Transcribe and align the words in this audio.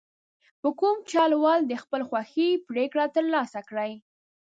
په 0.61 0.69
کوم 0.79 0.97
چل 1.11 1.31
ول 1.43 1.59
د 1.67 1.73
خپلې 1.83 2.03
خوښې 2.09 2.49
پرېکړه 2.69 3.05
ترلاسه 3.15 3.59
کړي. 3.69 3.91